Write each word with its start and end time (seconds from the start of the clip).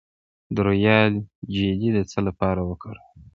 د 0.55 0.57
رویال 0.67 1.13
جیلی 1.53 1.89
د 1.93 1.97
څه 2.11 2.19
لپاره 2.27 2.61
وکاروم؟ 2.69 3.11